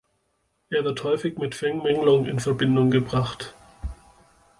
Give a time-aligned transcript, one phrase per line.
[0.71, 3.53] Er wird häufig mit Feng Menglong in Verbindung gebracht.